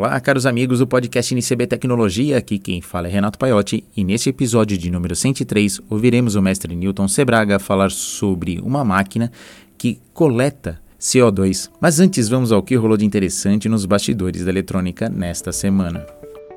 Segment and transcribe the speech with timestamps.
[0.00, 4.30] Olá, caros amigos do podcast NCB Tecnologia, aqui quem fala é Renato Paiotti e neste
[4.30, 9.30] episódio de número 103 ouviremos o mestre Newton Sebraga falar sobre uma máquina
[9.76, 11.70] que coleta CO2.
[11.78, 16.06] Mas antes vamos ao que rolou de interessante nos bastidores da eletrônica nesta semana.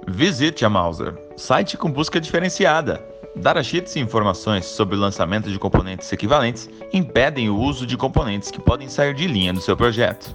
[0.07, 3.04] Visite a Mauser, site com busca diferenciada.
[3.36, 8.62] Datasheets e informações sobre o lançamento de componentes equivalentes impedem o uso de componentes que
[8.62, 10.34] podem sair de linha do seu projeto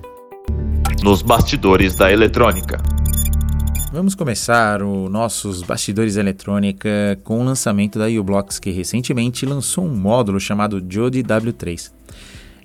[1.03, 2.98] nos bastidores da eletrônica.
[3.91, 9.97] Vamos começar os nossos bastidores eletrônica com o lançamento da uBlocks, que recentemente lançou um
[9.97, 11.91] módulo chamado Jody W3.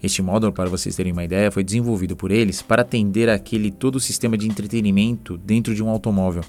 [0.04, 3.96] Este módulo, para vocês terem uma ideia, foi desenvolvido por eles para atender aquele todo
[3.96, 6.44] o sistema de entretenimento dentro de um automóvel.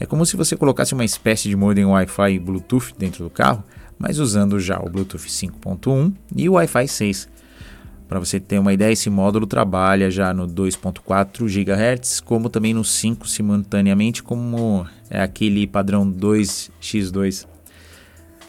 [0.00, 3.62] É como se você colocasse uma espécie de modem Wi-Fi e Bluetooth dentro do carro,
[3.96, 7.28] mas usando já o Bluetooth 5.1 e o Wi-Fi 6.
[8.12, 12.84] Para você ter uma ideia, esse módulo trabalha já no 2.4 GHz, como também no
[12.84, 17.46] 5 simultaneamente, como é aquele padrão 2x2.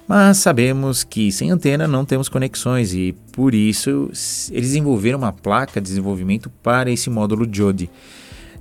[0.06, 4.10] Mas sabemos que sem antena não temos conexões e por isso
[4.52, 7.90] eles desenvolveram uma placa de desenvolvimento para esse módulo Jody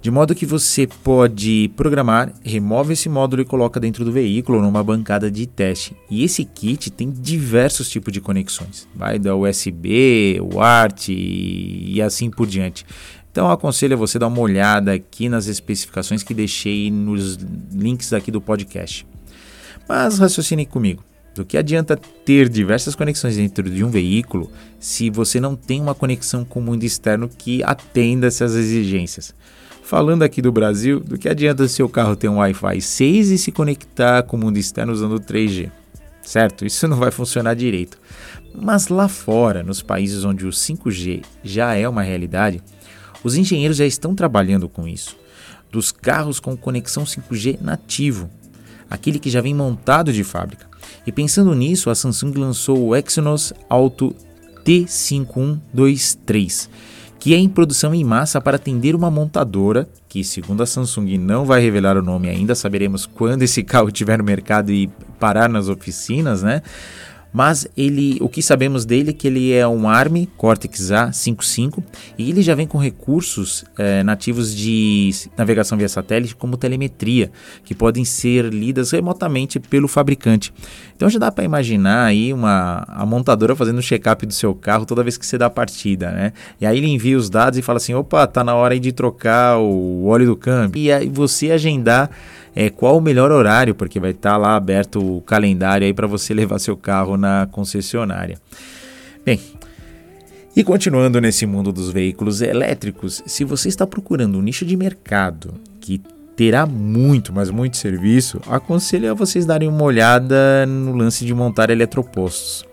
[0.03, 4.83] de modo que você pode programar, remove esse módulo e coloca dentro do veículo numa
[4.83, 5.97] bancada de teste.
[6.11, 12.48] E esse kit tem diversos tipos de conexões, vai da USB, UART e assim por
[12.48, 12.84] diante.
[13.30, 17.39] Então aconselho a você dar uma olhada aqui nas especificações que deixei nos
[17.73, 19.06] links aqui do podcast.
[19.89, 21.05] Mas raciocine comigo.
[21.33, 25.95] Do que adianta ter diversas conexões dentro de um veículo se você não tem uma
[25.95, 29.33] conexão com o mundo externo que atenda essas exigências?
[29.83, 33.52] Falando aqui do Brasil, do que adianta seu carro ter um Wi-Fi 6 e se
[33.52, 35.70] conectar com o mundo externo usando 3G?
[36.22, 36.64] Certo?
[36.64, 37.98] Isso não vai funcionar direito.
[38.55, 42.62] Mas lá fora, nos países onde o 5G já é uma realidade,
[43.24, 45.16] os engenheiros já estão trabalhando com isso.
[45.70, 48.30] Dos carros com conexão 5G nativo,
[48.89, 50.67] aquele que já vem montado de fábrica.
[51.07, 54.14] E pensando nisso, a Samsung lançou o Exynos Auto
[54.64, 56.68] T5123
[57.22, 61.44] que é em produção em massa para atender uma montadora, que segundo a Samsung não
[61.44, 64.88] vai revelar o nome ainda, saberemos quando esse carro estiver no mercado e
[65.20, 66.62] parar nas oficinas, né?
[67.33, 71.83] Mas ele, o que sabemos dele é que ele é um ARM Cortex A55
[72.19, 77.31] e ele já vem com recursos é, nativos de navegação via satélite como telemetria,
[77.65, 80.53] que podem ser lidas remotamente pelo fabricante.
[80.95, 84.85] Então já dá para imaginar aí uma a montadora fazendo um check-up do seu carro
[84.85, 86.33] toda vez que você dá a partida, né?
[86.61, 89.59] E aí ele envia os dados e fala assim, opa, tá na hora de trocar
[89.59, 90.81] o óleo do câmbio.
[90.81, 92.11] E aí você agendar
[92.55, 96.07] é, qual o melhor horário, porque vai estar tá lá aberto o calendário aí para
[96.07, 98.39] você levar seu carro na concessionária.
[99.24, 99.40] Bem,
[100.55, 105.55] e continuando nesse mundo dos veículos elétricos, se você está procurando um nicho de mercado
[105.80, 106.01] que
[106.36, 111.70] terá muito, mas muito serviço, aconselho a vocês darem uma olhada no lance de montar
[111.70, 112.67] eletropostos.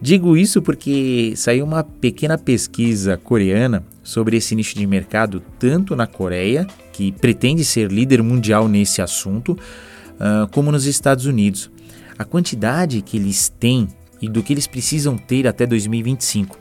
[0.00, 6.06] Digo isso porque saiu uma pequena pesquisa coreana sobre esse nicho de mercado, tanto na
[6.06, 11.70] Coreia, que pretende ser líder mundial nesse assunto, uh, como nos Estados Unidos.
[12.18, 13.88] A quantidade que eles têm
[14.20, 16.58] e do que eles precisam ter até 2025.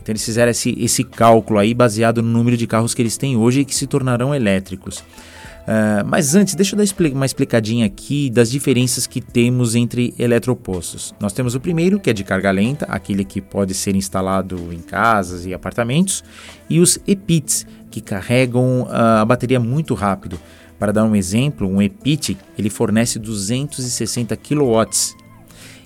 [0.00, 3.36] Então eles fizeram esse, esse cálculo aí baseado no número de carros que eles têm
[3.36, 5.04] hoje e que se tornarão elétricos.
[5.68, 11.14] Uh, mas antes, deixa eu dar uma explicadinha aqui das diferenças que temos entre eletropostos.
[11.20, 14.78] Nós temos o primeiro, que é de carga lenta, aquele que pode ser instalado em
[14.78, 16.24] casas e apartamentos,
[16.70, 20.40] e os EPITs, que carregam uh, a bateria muito rápido.
[20.78, 25.17] Para dar um exemplo, um EPIT ele fornece 260 kW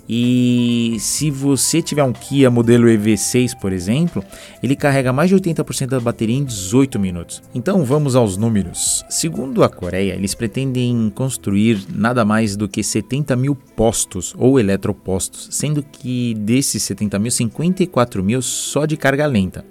[0.09, 4.25] e se você tiver um Kia modelo EV6, por exemplo,
[4.63, 7.43] ele carrega mais de 80% da bateria em 18 minutos.
[7.55, 9.05] Então vamos aos números.
[9.09, 15.49] Segundo a Coreia, eles pretendem construir nada mais do que 70 mil postos ou eletropostos,
[15.53, 19.65] sendo que desses 70 mil, 54 mil só de carga lenta.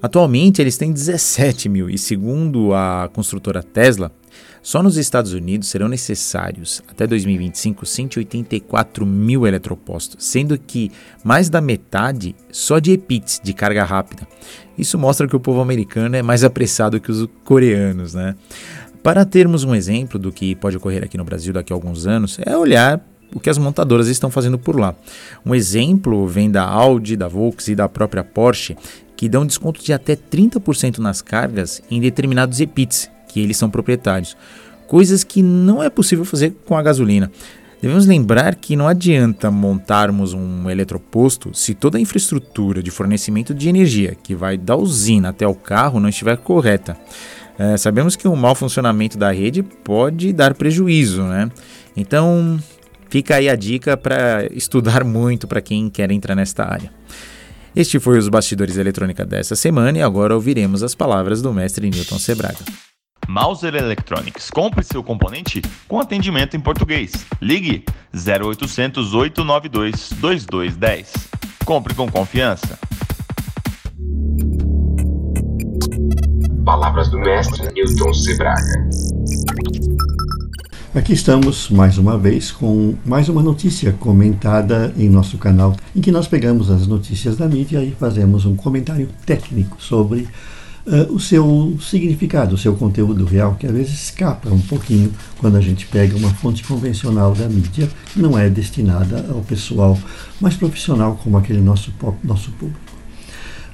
[0.00, 4.12] Atualmente eles têm 17 mil e segundo a construtora Tesla,
[4.68, 10.92] só nos Estados Unidos serão necessários, até 2025, 184 mil eletropostos, sendo que
[11.24, 14.28] mais da metade só de EPITs, de carga rápida.
[14.76, 18.34] Isso mostra que o povo americano é mais apressado que os coreanos, né?
[19.02, 22.38] Para termos um exemplo do que pode ocorrer aqui no Brasil daqui a alguns anos,
[22.44, 23.00] é olhar
[23.34, 24.94] o que as montadoras estão fazendo por lá.
[25.46, 28.76] Um exemplo vem da Audi, da Volkswagen e da própria Porsche,
[29.16, 33.10] que dão desconto de até 30% nas cargas em determinados EPITs,
[33.42, 34.36] eles são proprietários.
[34.86, 37.30] Coisas que não é possível fazer com a gasolina.
[37.80, 43.68] Devemos lembrar que não adianta montarmos um eletroposto se toda a infraestrutura de fornecimento de
[43.68, 46.96] energia que vai da usina até o carro não estiver correta.
[47.56, 51.50] É, sabemos que o mau funcionamento da rede pode dar prejuízo, né?
[51.96, 52.58] Então,
[53.08, 56.92] fica aí a dica para estudar muito para quem quer entrar nesta área.
[57.74, 62.18] Este foi os bastidores eletrônica dessa semana e agora ouviremos as palavras do mestre Newton
[62.18, 62.87] Sebraga.
[63.28, 64.50] Mauser Electronics.
[64.50, 67.26] Compre seu componente com atendimento em português.
[67.42, 67.84] Ligue
[68.14, 71.12] 0800 892 2210.
[71.62, 72.78] Compre com confiança.
[76.64, 78.88] Palavras do mestre Newton Sebraga.
[80.94, 86.10] Aqui estamos mais uma vez com mais uma notícia comentada em nosso canal, em que
[86.10, 90.26] nós pegamos as notícias da mídia e fazemos um comentário técnico sobre
[90.88, 95.56] uh, o seu significado, o seu conteúdo real, que às vezes escapa um pouquinho quando
[95.56, 99.98] a gente pega uma fonte convencional da mídia, que não é destinada ao pessoal
[100.40, 101.92] mais profissional como aquele nosso,
[102.24, 102.80] nosso público.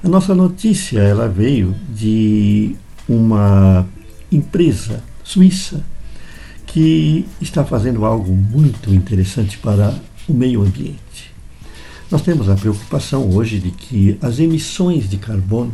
[0.03, 2.75] A nossa notícia ela veio de
[3.07, 3.87] uma
[4.31, 5.83] empresa suíça
[6.67, 9.95] que está fazendo algo muito interessante para
[10.27, 11.33] o meio ambiente.
[12.11, 15.73] Nós temos a preocupação hoje de que as emissões de carbono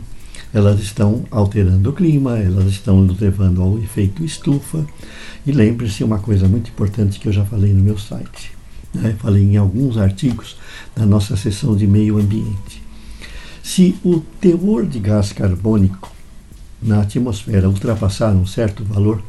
[0.53, 4.85] elas estão alterando o clima, elas estão levando ao efeito estufa.
[5.45, 8.51] E lembre-se uma coisa muito importante que eu já falei no meu site.
[8.93, 9.15] Né?
[9.19, 10.57] Falei em alguns artigos
[10.95, 12.81] da nossa seção de meio ambiente.
[13.63, 16.11] Se o teor de gás carbônico
[16.81, 19.23] na atmosfera ultrapassar um certo valor,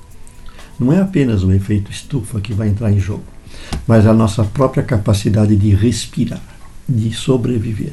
[0.79, 3.25] não é apenas o efeito estufa que vai entrar em jogo,
[3.87, 6.43] mas a nossa própria capacidade de respirar,
[6.89, 7.93] de sobreviver.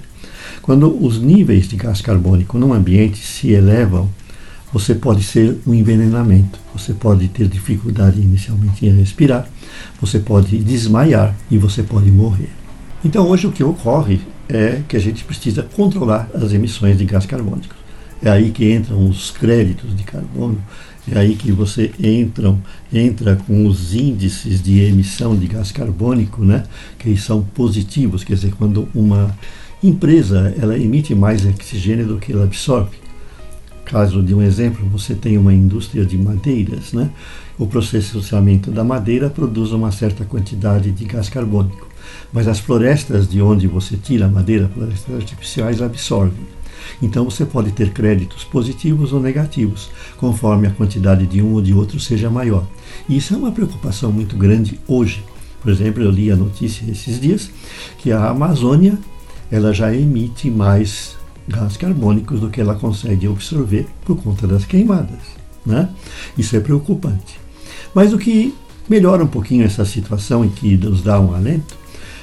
[0.61, 4.09] Quando os níveis de gás carbônico no ambiente se elevam,
[4.71, 9.49] você pode ser um envenenamento, você pode ter dificuldade inicialmente em respirar,
[9.99, 12.49] você pode desmaiar e você pode morrer.
[13.03, 17.25] Então, hoje o que ocorre é que a gente precisa controlar as emissões de gás
[17.25, 17.75] carbônico.
[18.21, 20.61] É aí que entram os créditos de carbono,
[21.09, 22.59] é aí que você entram,
[22.91, 26.63] entra com os índices de emissão de gás carbônico, né,
[26.97, 29.35] que são positivos, quer dizer, quando uma
[29.87, 32.97] empresa ela emite mais oxigênio do que ela absorve.
[33.85, 37.09] Caso de um exemplo, você tem uma indústria de madeiras, né?
[37.57, 41.87] O processamento da madeira produz uma certa quantidade de gás carbônico,
[42.31, 46.59] mas as florestas de onde você tira a madeira, florestas artificiais, absorvem.
[47.01, 51.73] Então você pode ter créditos positivos ou negativos, conforme a quantidade de um ou de
[51.73, 52.65] outro seja maior.
[53.07, 55.23] E isso é uma preocupação muito grande hoje.
[55.61, 57.49] Por exemplo, eu li a notícia esses dias
[57.97, 58.97] que a Amazônia
[59.51, 61.17] ela já emite mais
[61.47, 65.19] gás carbônicos do que ela consegue absorver por conta das queimadas.
[65.65, 65.89] Né?
[66.37, 67.39] Isso é preocupante.
[67.93, 68.53] Mas o que
[68.87, 71.75] melhora um pouquinho essa situação e que nos dá um alento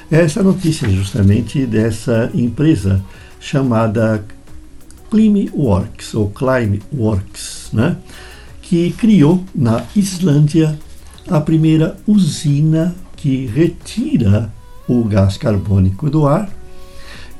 [0.09, 3.03] é essa notícia justamente dessa empresa
[3.39, 4.23] chamada
[5.11, 7.97] Climeworks ou Climeworks, né?
[8.61, 10.77] que criou na Islândia
[11.29, 14.51] a primeira usina que retira
[14.87, 16.49] o gás carbônico do ar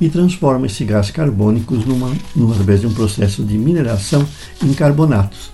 [0.00, 4.26] e transforma esse gás carbônico numa, numa, através de um processo de mineração
[4.62, 5.50] em carbonatos.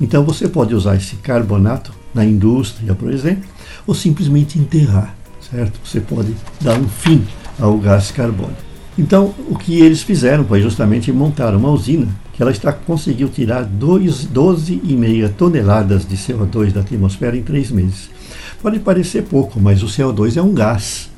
[0.00, 3.48] Então você pode usar esse carbonato na indústria, por exemplo,
[3.86, 5.80] ou simplesmente enterrar, certo?
[5.84, 7.24] Você pode dar um fim
[7.58, 8.72] ao gás carbônico.
[8.98, 13.64] Então, o que eles fizeram foi justamente montar uma usina que ela está conseguiu tirar
[13.64, 18.10] 12,5 toneladas de CO2 da atmosfera em três meses.
[18.60, 21.08] Pode parecer pouco, mas o CO2 é um gás.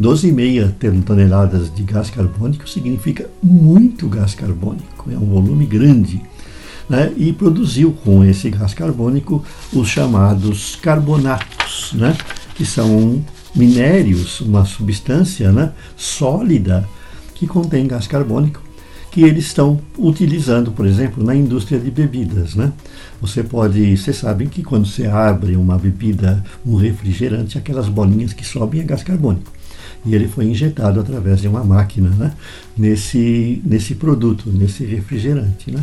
[0.00, 6.22] 12,5 toneladas de gás carbônico significa muito gás carbônico, é um volume grande.
[6.88, 7.12] Né?
[7.16, 12.16] E produziu com esse gás carbônico os chamados carbonatos, né?
[12.54, 13.22] que são
[13.54, 15.72] minérios, uma substância né?
[15.96, 16.88] sólida
[17.34, 18.62] que contém gás carbônico
[19.10, 22.72] que eles estão utilizando, por exemplo, na indústria de bebidas, né?
[23.20, 28.42] Você pode, vocês sabem que quando você abre uma bebida, um refrigerante, aquelas bolinhas que
[28.42, 29.52] sobem é gás carbônico
[30.04, 32.32] e ele foi injetado através de uma máquina né,
[32.76, 35.70] nesse, nesse produto, nesse refrigerante.
[35.70, 35.82] Né?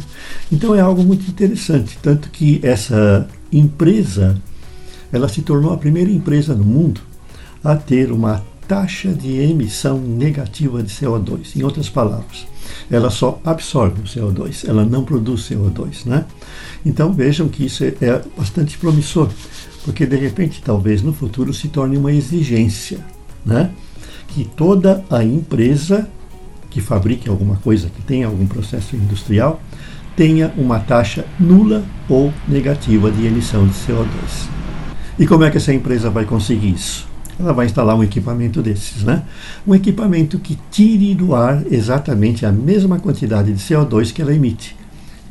[0.52, 4.36] Então é algo muito interessante, tanto que essa empresa
[5.12, 7.02] ela se tornou a primeira empresa no mundo
[7.64, 11.56] a ter uma taxa de emissão negativa de CO2.
[11.56, 12.46] Em outras palavras,
[12.92, 16.06] ela só absorve o CO2, ela não produz CO2.
[16.06, 16.26] Né?
[16.86, 19.30] Então vejam que isso é, é bastante promissor,
[19.84, 23.00] porque de repente, talvez no futuro se torne uma exigência.
[23.44, 23.72] Né?
[24.34, 26.08] Que toda a empresa
[26.70, 29.60] que fabrique alguma coisa, que tenha algum processo industrial,
[30.16, 34.48] tenha uma taxa nula ou negativa de emissão de CO2.
[35.18, 37.10] E como é que essa empresa vai conseguir isso?
[37.40, 39.24] ela vai instalar um equipamento desses, né?
[39.66, 44.76] Um equipamento que tire do ar exatamente a mesma quantidade de CO2 que ela emite.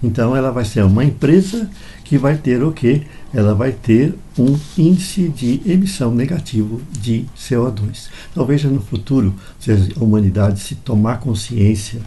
[0.02, 1.68] Então ela vai ser uma empresa
[2.04, 3.02] que vai ter o quê?
[3.34, 8.08] Ela vai ter um índice de emissão negativo de CO2.
[8.34, 12.00] Talvez no futuro, se a humanidade se tomar consciência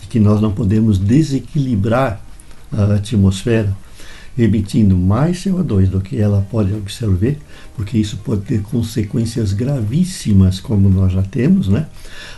[0.00, 2.20] de que nós não podemos desequilibrar
[2.70, 3.76] a atmosfera,
[4.36, 7.38] emitindo mais CO2 do que ela pode absorver,
[7.76, 11.86] porque isso pode ter consequências gravíssimas, como nós já temos, né?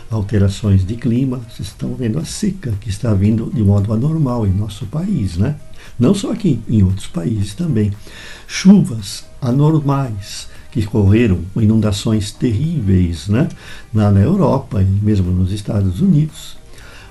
[0.09, 4.51] Alterações de clima, vocês estão vendo a seca que está vindo de modo anormal em
[4.51, 5.55] nosso país, né?
[5.97, 7.91] Não só aqui, em outros países também.
[8.47, 13.47] Chuvas anormais que correram, inundações terríveis, né?
[13.93, 16.57] Na, na Europa e mesmo nos Estados Unidos.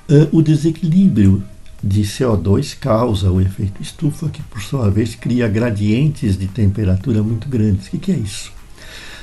[0.06, 1.42] Uh, o desequilíbrio
[1.84, 7.46] de CO2 causa o efeito estufa, que por sua vez cria gradientes de temperatura muito
[7.46, 7.88] grandes.
[7.88, 8.50] O que, que é isso?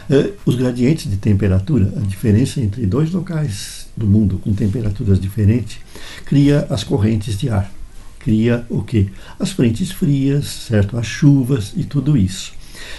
[0.07, 5.79] Uh, os gradientes de temperatura, a diferença entre dois locais do mundo com temperaturas diferentes,
[6.23, 7.71] cria as correntes de ar.
[8.19, 9.09] Cria o que?
[9.39, 10.97] As frentes frias, certo?
[10.97, 12.53] As chuvas e tudo isso.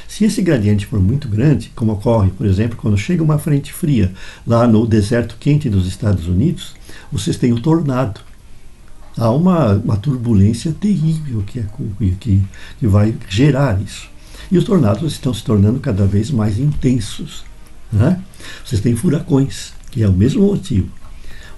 [0.08, 4.12] Se esse gradiente for muito grande, como ocorre, por exemplo, quando chega uma frente fria
[4.44, 6.74] lá no deserto quente dos Estados Unidos,
[7.12, 8.20] vocês têm o tornado
[9.16, 11.64] há uma, uma turbulência terrível que, é,
[12.18, 12.42] que,
[12.78, 14.10] que vai gerar isso.
[14.50, 17.44] E os tornados estão se tornando cada vez mais intensos.
[17.92, 18.20] Né?
[18.64, 20.88] Vocês têm furacões, que é o mesmo motivo.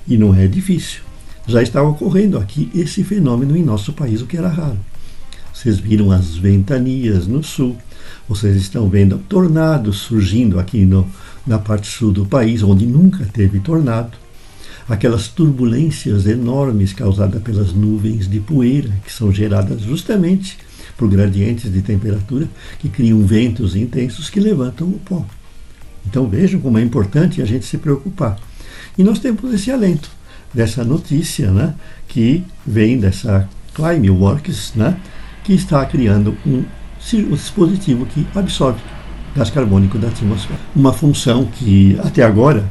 [0.07, 1.01] E não é difícil.
[1.47, 4.79] Já está ocorrendo aqui esse fenômeno em nosso país, o que era raro.
[5.53, 7.77] Vocês viram as ventanias no sul,
[8.29, 11.07] vocês estão vendo tornados surgindo aqui no,
[11.47, 14.24] na parte sul do país, onde nunca teve tornado
[14.88, 20.59] aquelas turbulências enormes causadas pelas nuvens de poeira, que são geradas justamente
[20.97, 22.49] por gradientes de temperatura
[22.79, 25.25] que criam ventos intensos que levantam o pó.
[26.07, 28.38] Então vejam como é importante a gente se preocupar.
[28.97, 30.11] E nós temos esse alento
[30.53, 31.75] dessa notícia né,
[32.07, 34.97] que vem dessa Climeworks, né,
[35.43, 36.62] que está criando um,
[37.14, 38.81] um dispositivo que absorve
[39.35, 40.61] gás carbônico da atmosfera.
[40.76, 42.64] Uma função que até agora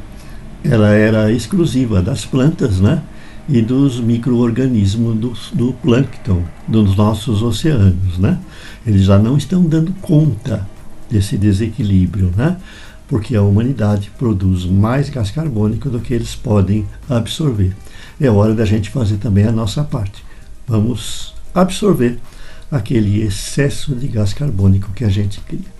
[0.64, 3.02] ela era exclusiva das plantas, né?
[3.46, 8.38] E dos micro-organismos do, do plâncton dos nossos oceanos, né?
[8.86, 10.66] Eles já não estão dando conta
[11.10, 12.56] desse desequilíbrio, né?
[13.06, 17.74] Porque a humanidade produz mais gás carbônico do que eles podem absorver.
[18.18, 20.24] É hora da gente fazer também a nossa parte.
[20.66, 22.18] Vamos absorver
[22.70, 25.73] aquele excesso de gás carbônico que a gente cria.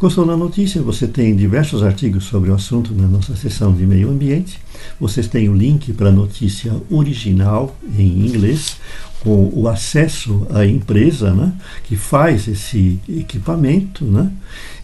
[0.00, 0.80] Gostou da notícia?
[0.80, 4.60] Você tem diversos artigos sobre o assunto na nossa seção de meio ambiente.
[5.00, 8.76] Vocês têm o link para a notícia original em inglês,
[9.18, 11.52] com o acesso à empresa né,
[11.82, 14.04] que faz esse equipamento.
[14.04, 14.30] Né,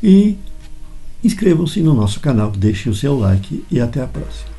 [0.03, 0.37] e
[1.23, 4.54] inscrevam-se no nosso canal, deixem o seu like e até a próxima.